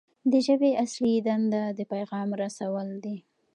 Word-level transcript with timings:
د 0.31 0.33
ژبې 0.47 0.71
اصلي 0.83 1.15
دنده 1.27 1.63
د 1.77 1.79
پیغام 1.91 2.29
رسول 2.41 2.87
دي. 3.03 3.17